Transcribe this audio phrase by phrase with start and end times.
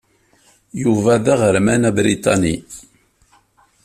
[0.81, 2.55] Yuba d aɣerman abriṭani.